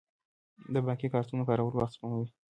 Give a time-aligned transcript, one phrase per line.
[0.73, 2.27] د بانکي کارتونو کارول وخت سپموي.